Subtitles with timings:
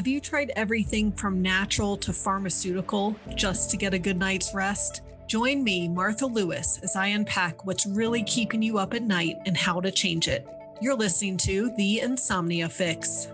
[0.00, 5.02] Have you tried everything from natural to pharmaceutical just to get a good night's rest?
[5.26, 9.54] Join me, Martha Lewis, as I unpack what's really keeping you up at night and
[9.54, 10.48] how to change it.
[10.80, 13.28] You're listening to The Insomnia Fix.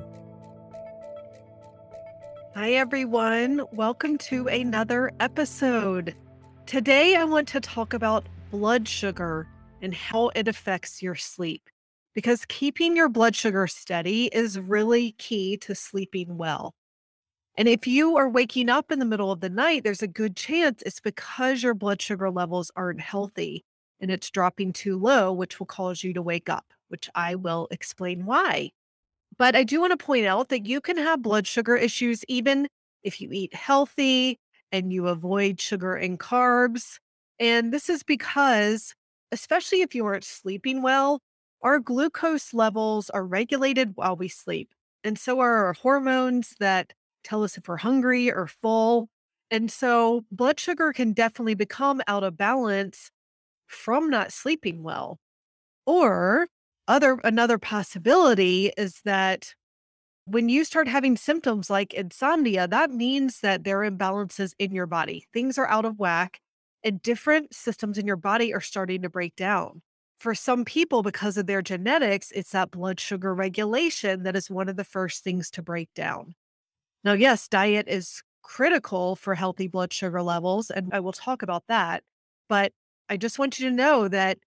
[2.57, 3.63] Hi, everyone.
[3.71, 6.17] Welcome to another episode.
[6.67, 9.47] Today, I want to talk about blood sugar
[9.83, 11.71] and how it affects your sleep
[12.17, 16.75] because keeping your blood sugar steady is really key to sleeping well.
[17.59, 20.35] And if you are waking up in the middle of the night, there's a good
[20.35, 23.67] chance it's because your blood sugar levels aren't healthy
[24.01, 27.69] and it's dropping too low, which will cause you to wake up, which I will
[27.71, 28.71] explain why.
[29.37, 32.67] But I do want to point out that you can have blood sugar issues even
[33.03, 34.39] if you eat healthy
[34.73, 36.97] and you avoid sugar and carbs.
[37.39, 38.95] And this is because,
[39.33, 41.21] especially if you aren't sleeping well,
[41.63, 44.73] our glucose levels are regulated while we sleep.
[45.05, 46.93] And so are our hormones that
[47.25, 49.09] tell us if we're hungry or full.
[49.51, 53.11] And so blood sugar can definitely become out of balance
[53.67, 55.19] from not sleeping well.
[55.87, 56.49] Or
[56.89, 59.55] other another possibility is that
[60.25, 64.87] when you start having symptoms like insomnia, that means that there are imbalances in your
[64.87, 65.27] body.
[65.33, 66.41] Things are out of whack
[66.83, 69.83] and different systems in your body are starting to break down.
[70.19, 74.69] For some people, because of their genetics, it's that blood sugar regulation that is one
[74.69, 76.35] of the first things to break down.
[77.05, 81.65] Now, yes, diet is critical for healthy blood sugar levels, and I will talk about
[81.69, 82.03] that.
[82.49, 82.73] But
[83.09, 84.39] I just want you to know that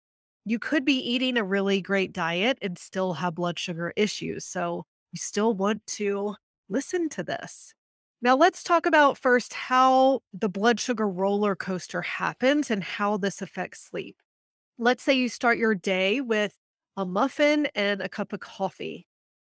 [0.45, 4.45] you could be eating a really great diet and still have blood sugar issues.
[4.45, 6.35] So you still want to
[6.67, 7.73] listen to this.
[8.21, 13.41] Now, let's talk about first how the blood sugar roller coaster happens and how this
[13.41, 14.17] affects sleep.
[14.81, 16.57] Let's say you start your day with
[16.95, 19.05] a muffin and a cup of coffee.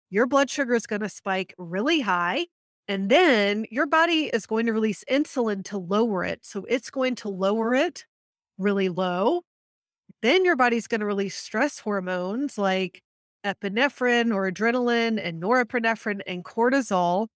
[0.10, 2.48] Your blood sugar is going to spike really high
[2.88, 6.44] and then your body is going to release insulin to lower it.
[6.44, 8.08] So it's going to lower it
[8.58, 9.44] really low.
[10.24, 13.04] Then your body's going to release stress hormones like
[13.46, 17.28] epinephrine or adrenaline and norepinephrine and cortisol.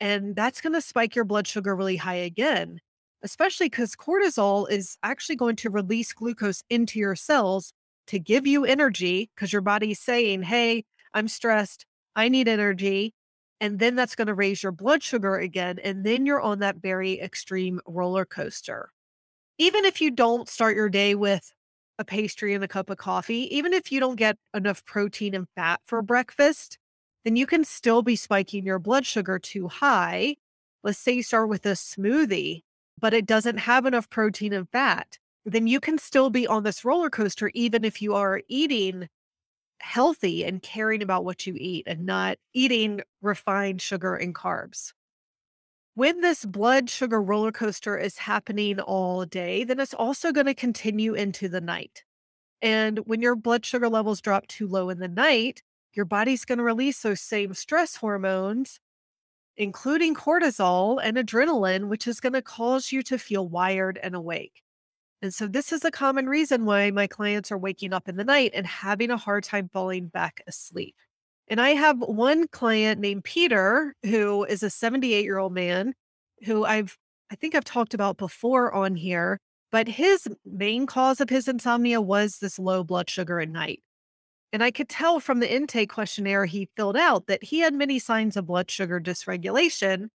[0.00, 2.80] And that's going to spike your blood sugar really high again,
[3.22, 7.72] especially because cortisol is actually going to release glucose into your cells
[8.06, 10.84] to give you energy because your body's saying, Hey,
[11.14, 11.86] I'm stressed.
[12.14, 13.14] I need energy
[13.62, 15.78] and then that's going to raise your blood sugar again.
[15.84, 18.90] And then you're on that very extreme roller coaster.
[19.56, 21.52] Even if you don't start your day with
[21.96, 25.46] a pastry and a cup of coffee, even if you don't get enough protein and
[25.54, 26.76] fat for breakfast,
[27.24, 30.34] then you can still be spiking your blood sugar too high.
[30.82, 32.62] Let's say you start with a smoothie,
[33.02, 35.18] but it doesn't have enough protein and fat.
[35.44, 39.08] Then you can still be on this roller coaster, even if you are eating
[39.80, 44.92] healthy and caring about what you eat and not eating refined sugar and carbs.
[45.94, 50.54] When this blood sugar roller coaster is happening all day, then it's also going to
[50.54, 52.04] continue into the night.
[52.62, 56.58] And when your blood sugar levels drop too low in the night, your body's going
[56.58, 58.78] to release those same stress hormones,
[59.56, 64.62] including cortisol and adrenaline, which is going to cause you to feel wired and awake.
[65.20, 68.24] And so this is a common reason why my clients are waking up in the
[68.24, 70.96] night and having a hard time falling back asleep.
[71.48, 75.94] And I have one client named Peter who is a 78 year old man
[76.44, 76.98] who I've,
[77.30, 79.38] I think I've talked about before on here,
[79.70, 83.80] but his main cause of his insomnia was this low blood sugar at night.
[84.52, 87.98] And I could tell from the intake questionnaire he filled out that he had many
[87.98, 90.08] signs of blood sugar dysregulation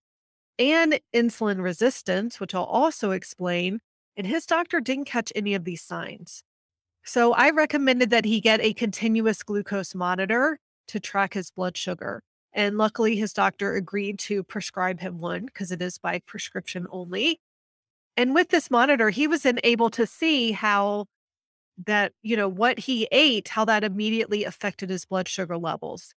[0.58, 3.80] and insulin resistance, which I'll also explain,
[4.16, 6.42] and his doctor didn't catch any of these signs.
[7.04, 10.58] So I recommended that he get a continuous glucose monitor
[10.88, 12.22] to track his blood sugar.
[12.52, 17.40] And luckily, his doctor agreed to prescribe him one because it is by prescription only.
[18.16, 21.06] And with this monitor, he was then able to see how
[21.86, 26.14] that, you know, what he ate, how that immediately affected his blood sugar levels.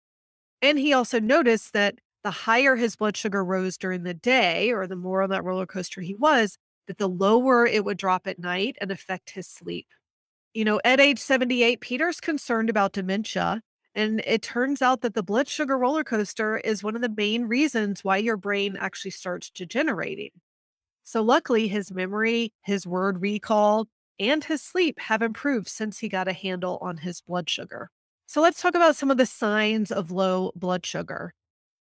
[0.62, 4.86] And he also noticed that the higher his blood sugar rose during the day, or
[4.86, 8.38] the more on that roller coaster he was, that the lower it would drop at
[8.38, 9.86] night and affect his sleep.
[10.54, 13.60] You know, at age 78, Peter's concerned about dementia.
[13.94, 17.44] And it turns out that the blood sugar roller coaster is one of the main
[17.44, 20.30] reasons why your brain actually starts degenerating.
[21.02, 23.86] So, luckily, his memory, his word recall,
[24.18, 27.90] and his sleep have improved since he got a handle on his blood sugar.
[28.26, 31.32] So, let's talk about some of the signs of low blood sugar.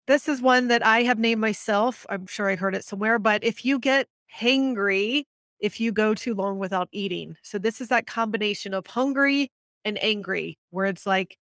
[0.08, 2.06] This is one that I have named myself.
[2.10, 4.08] I'm sure I heard it somewhere, but if you get
[4.40, 5.24] hangry
[5.60, 7.36] if you go too long without eating.
[7.42, 9.50] So this is that combination of hungry
[9.86, 11.38] and angry, where it's like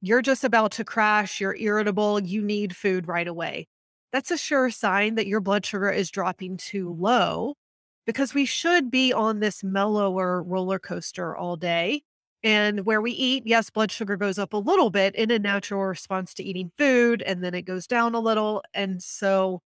[0.00, 3.66] you're just about to crash, you're irritable, you need food right away.
[4.12, 7.54] that's a sure sign that your blood sugar is dropping too low
[8.06, 12.02] because we should be on this mellower roller coaster all day.
[12.42, 15.82] And where we eat, yes, blood sugar goes up a little bit in a natural
[15.84, 18.62] response to eating food, and then it goes down a little.
[18.74, 19.62] And so,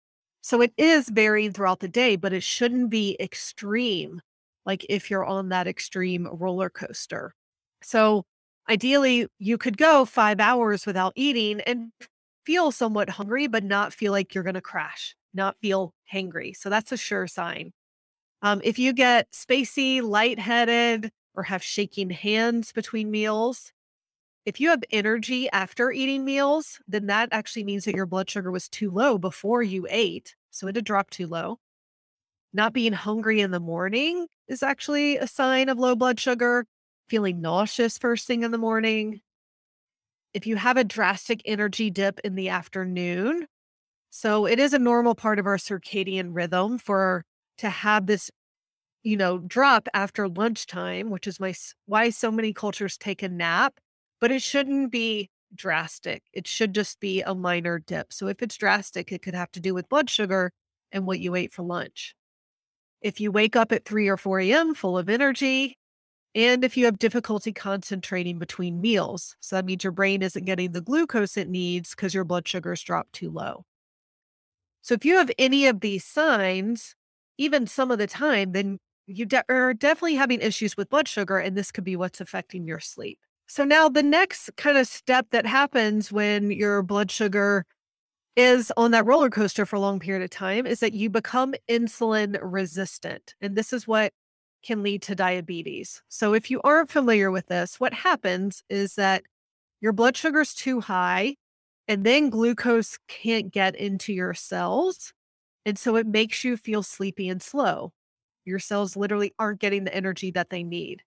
[0.42, 4.20] so it is varying throughout the day, but it shouldn't be extreme,
[4.66, 7.34] like if you're on that extreme roller coaster.
[7.82, 8.25] So,
[8.69, 11.92] ideally, you could go five hours without eating and
[12.46, 16.56] feel somewhat hungry, but not feel like you're going to crash, not feel hangry.
[16.56, 17.72] So, that's a sure sign.
[18.44, 23.73] Um, if you get spacey, lightheaded, or have shaking hands between meals,
[24.44, 28.50] if you have energy after eating meals, then that actually means that your blood sugar
[28.50, 30.37] was too low before you ate.
[30.50, 31.58] So it had dropped too low.
[32.52, 36.67] Not being hungry in the morning is actually a sign of low blood sugar.
[37.08, 39.23] Feeling nauseous first thing in the morning.
[40.35, 43.46] If you have a drastic energy dip in the afternoon,
[44.11, 47.25] so it is a normal part of our circadian rhythm for
[47.59, 48.31] to have this,
[49.03, 51.55] you know, drop after lunchtime, which is my
[51.87, 53.79] why so many cultures take a nap,
[54.21, 56.23] but it shouldn't be drastic.
[56.33, 58.12] It should just be a minor dip.
[58.12, 60.53] So if it's drastic, it could have to do with blood sugar
[60.93, 62.15] and what you ate for lunch.
[63.01, 64.75] If you wake up at 3 or 4 a.m.
[64.75, 65.77] full of energy,
[66.35, 70.73] and if you have difficulty concentrating between meals, so that means your brain isn't getting
[70.73, 73.65] the glucose it needs because your blood sugars dropped too low.
[74.83, 76.97] So if you have any of these signs,
[77.38, 81.38] even some of the time, then you de- are definitely having issues with blood sugar,
[81.38, 83.19] and this could be what's affecting your sleep.
[83.46, 87.66] So, now the next kind of step that happens when your blood sugar
[88.36, 91.54] is on that roller coaster for a long period of time is that you become
[91.69, 93.34] insulin resistant.
[93.40, 94.12] And this is what
[94.64, 96.02] can lead to diabetes.
[96.08, 99.22] So, if you aren't familiar with this, what happens is that
[99.81, 101.36] your blood sugar is too high,
[101.86, 105.12] and then glucose can't get into your cells.
[105.66, 107.93] And so it makes you feel sleepy and slow.
[108.44, 111.02] Your cells literally aren't getting the energy that they need.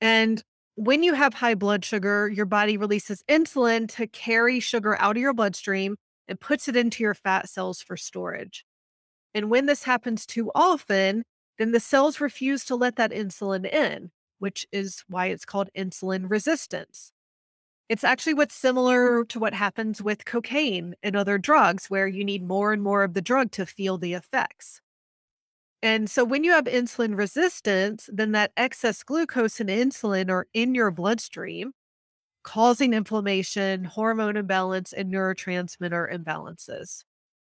[0.00, 0.42] And
[0.76, 5.22] when you have high blood sugar, your body releases insulin to carry sugar out of
[5.22, 5.96] your bloodstream
[6.28, 8.64] and puts it into your fat cells for storage.
[9.34, 11.24] And when this happens too often,
[11.58, 14.10] then the cells refuse to let that insulin in,
[14.40, 17.13] which is why it's called insulin resistance.
[17.88, 19.26] It's actually what's similar mm-hmm.
[19.28, 23.14] to what happens with cocaine and other drugs, where you need more and more of
[23.14, 24.80] the drug to feel the effects.
[25.82, 30.74] And so when you have insulin resistance, then that excess glucose and insulin are in
[30.74, 31.72] your bloodstream,
[32.42, 37.04] causing inflammation, hormone imbalance, and neurotransmitter imbalances.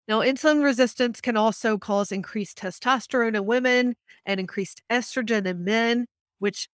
[0.06, 3.96] Now, insulin resistance can also cause increased testosterone in women
[4.26, 6.06] and increased estrogen in men,
[6.38, 6.68] which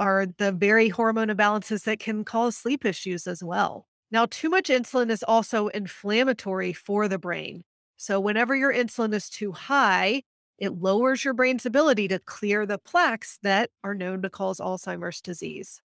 [0.00, 3.86] are the very hormone imbalances that can cause sleep issues as well.
[4.10, 7.62] Now, too much insulin is also inflammatory for the brain.
[7.96, 10.22] So, whenever your insulin is too high,
[10.58, 15.20] it lowers your brain's ability to clear the plaques that are known to cause Alzheimer's
[15.20, 15.82] disease.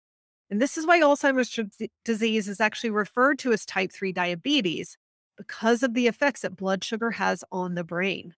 [0.51, 1.59] And this is why Alzheimer's
[2.05, 4.99] disease is actually referred to as type 3 diabetes
[5.39, 8.35] because of the effects that blood sugar has on the brain.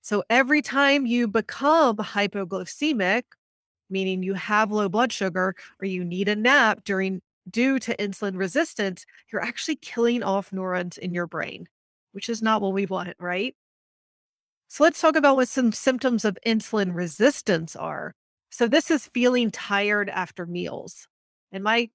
[0.00, 3.22] So every time you become hypoglycemic
[3.94, 8.36] meaning you have low blood sugar or you need a nap during due to insulin
[8.36, 11.68] resistance, you're actually killing off neurons in your brain,
[12.12, 13.54] which is not what we want, right?
[14.68, 18.14] So let's talk about what some symptoms of insulin resistance are.
[18.50, 21.06] So this is feeling tired after meals.
[21.52, 21.90] And my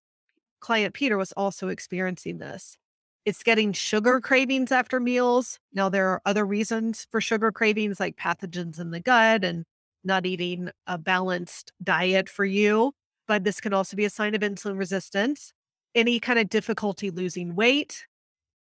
[0.61, 2.77] client Peter was also experiencing this.
[3.25, 5.59] It's getting sugar cravings after meals.
[5.73, 9.65] Now, there are other reasons for sugar cravings like pathogens in the gut and
[10.03, 12.93] not eating a balanced diet for you,
[13.27, 15.53] but this can also be a sign of insulin resistance.
[15.95, 18.05] Any kind of difficulty losing weight.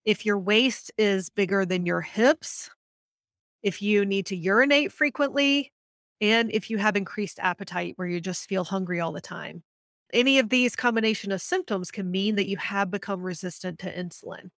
[0.04, 2.70] If your waist is bigger than your hips,
[3.62, 5.72] if you need to urinate frequently,
[6.20, 9.62] and if you have increased appetite where you just feel hungry all the time.
[10.12, 14.50] Any of these combination of symptoms can mean that you have become resistant to insulin.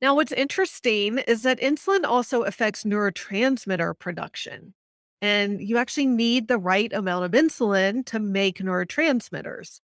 [0.00, 4.74] Now, what's interesting is that insulin also affects neurotransmitter production.
[5.20, 9.80] And you actually need the right amount of insulin to make neurotransmitters.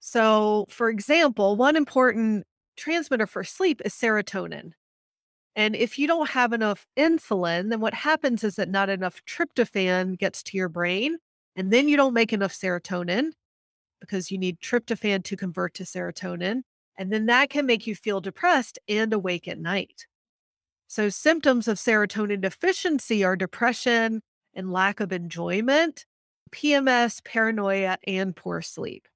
[0.00, 4.72] So, for example, one important transmitter for sleep is serotonin.
[5.56, 10.18] And if you don't have enough insulin, then what happens is that not enough tryptophan
[10.18, 11.18] gets to your brain,
[11.56, 13.32] and then you don't make enough serotonin
[14.00, 16.62] because you need tryptophan to convert to serotonin.
[16.96, 20.06] And then that can make you feel depressed and awake at night.
[20.86, 24.22] So, symptoms of serotonin deficiency are depression,
[24.54, 26.06] and lack of enjoyment,
[26.50, 29.06] PMS, paranoia, and poor sleep.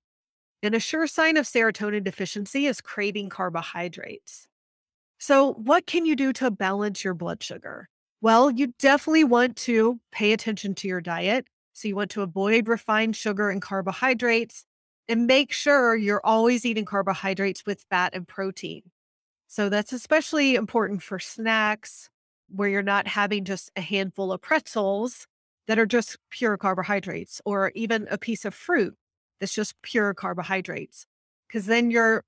[0.63, 4.49] And a sure sign of serotonin deficiency is craving carbohydrates.
[5.19, 7.89] So, what can you do to balance your blood sugar?
[8.21, 11.47] Well, you definitely want to pay attention to your diet.
[11.73, 14.65] So, you want to avoid refined sugar and carbohydrates
[15.09, 18.83] and make sure you're always eating carbohydrates with fat and protein.
[19.47, 22.09] So, that's especially important for snacks
[22.49, 25.27] where you're not having just a handful of pretzels
[25.67, 28.95] that are just pure carbohydrates or even a piece of fruit
[29.41, 31.07] that's just pure carbohydrates.
[31.49, 32.25] Because then your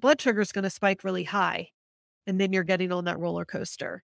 [0.00, 1.68] blood sugar is going to spike really high
[2.26, 4.02] and then you're getting on that roller coaster.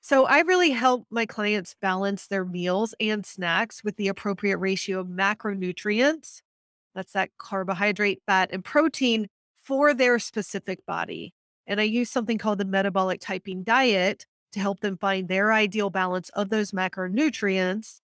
[0.00, 5.00] So I really help my clients balance their meals and snacks with the appropriate ratio
[5.00, 6.40] of macronutrients.
[6.94, 9.28] That's that carbohydrate, fat, and protein
[9.62, 11.34] for their specific body.
[11.66, 15.90] And I use something called the metabolic typing diet to help them find their ideal
[15.90, 18.00] balance of those macronutrients.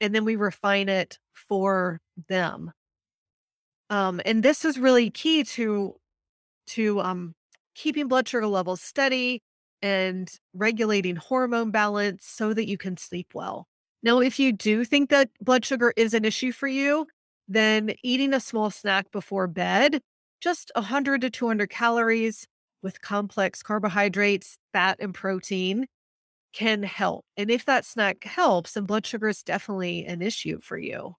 [0.00, 2.72] And then we refine it for them.
[3.90, 5.96] Um, and this is really key to
[6.68, 7.34] to um,
[7.74, 9.42] keeping blood sugar levels steady
[9.80, 13.66] and regulating hormone balance so that you can sleep well.
[14.02, 17.06] Now, if you do think that blood sugar is an issue for you,
[17.48, 20.00] then eating a small snack before bed,
[20.40, 22.46] just 100 to 200 calories
[22.82, 25.86] with complex carbohydrates, fat, and protein
[26.52, 27.24] can help.
[27.36, 31.14] And if that snack helps, then blood sugar is definitely an issue for you.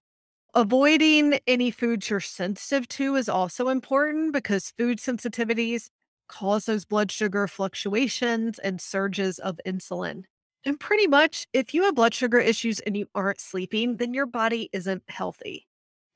[0.54, 5.88] Avoiding any foods you're sensitive to is also important because food sensitivities
[6.28, 10.24] cause those blood sugar fluctuations and surges of insulin.
[10.64, 14.26] And pretty much, if you have blood sugar issues and you aren't sleeping, then your
[14.26, 15.66] body isn't healthy.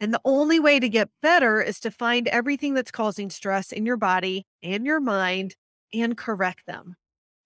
[0.00, 3.86] And the only way to get better is to find everything that's causing stress in
[3.86, 5.54] your body and your mind
[5.92, 6.96] and correct them.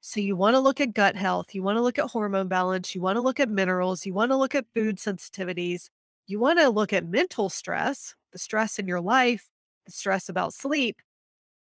[0.00, 2.95] So, you want to look at gut health, you want to look at hormone balance,
[2.95, 5.90] you want to look at minerals, you want to look at food sensitivities,
[6.26, 9.50] you want to look at mental stress, the stress in your life,
[9.87, 11.02] the stress about sleep,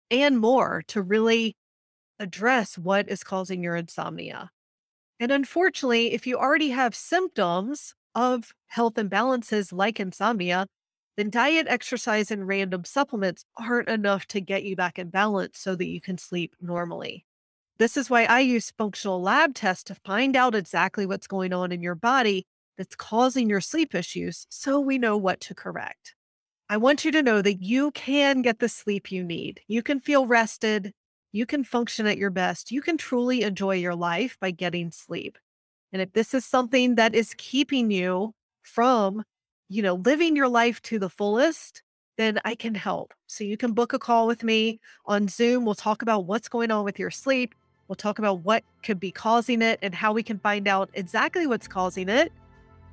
[0.10, 1.56] and more to really
[2.20, 4.50] address what is causing your insomnia.
[5.20, 10.68] And unfortunately, if you already have symptoms of health imbalances like insomnia,
[11.16, 15.76] then diet, exercise, and random supplements aren't enough to get you back in balance so
[15.76, 17.26] that you can sleep normally.
[17.78, 21.72] This is why I use functional lab tests to find out exactly what's going on
[21.72, 22.46] in your body
[22.78, 26.16] that's causing your sleep issues so we know what to correct.
[26.70, 29.62] I want you to know that you can get the sleep you need.
[29.68, 30.94] You can feel rested.
[31.32, 32.72] You can function at your best.
[32.72, 35.38] You can truly enjoy your life by getting sleep.
[35.94, 38.34] And if this is something that is keeping you
[38.64, 39.24] from,
[39.70, 41.84] you know, living your life to the fullest,
[42.18, 43.14] then I can help.
[43.28, 45.66] So you can book a call with me on Zoom.
[45.66, 47.54] We'll talk about what's going on with your sleep.
[47.88, 51.48] We'll talk about what could be causing it and how we can find out exactly
[51.48, 52.32] what's causing it,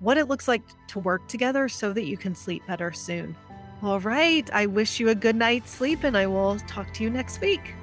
[0.01, 3.35] what it looks like to work together so that you can sleep better soon.
[3.83, 4.49] All right.
[4.53, 7.75] I wish you a good night's sleep and I will talk to you next week.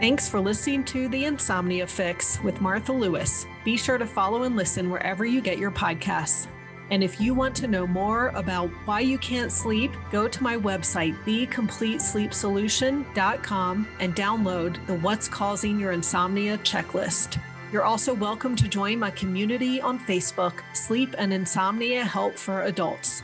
[0.00, 3.44] Thanks for listening to The Insomnia Fix with Martha Lewis.
[3.66, 6.46] Be sure to follow and listen wherever you get your podcasts.
[6.88, 10.56] And if you want to know more about why you can't sleep, go to my
[10.56, 17.38] website, thecompletesleepsolution.com, and download the What's Causing Your Insomnia checklist.
[17.70, 23.22] You're also welcome to join my community on Facebook, Sleep and Insomnia Help for Adults.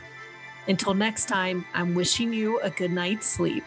[0.67, 3.65] Until next time, I'm wishing you a good night's sleep.